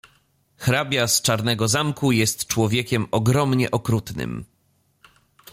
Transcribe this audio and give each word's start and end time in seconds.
"Hrabia 0.57 1.07
z 1.07 1.21
Czarnego 1.21 1.67
zamku 1.67 2.11
jest 2.11 2.47
człowiekiem 2.47 3.07
ogromnie 3.11 3.71
okrutnym." 3.71 4.45